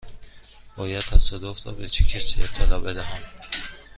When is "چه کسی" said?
1.87-2.41